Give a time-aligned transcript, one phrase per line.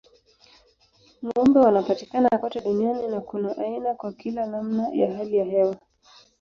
[1.23, 5.77] Ng'ombe wanapatikana kote duniani na kuna aina kwa kila namna ya hali ya hewa.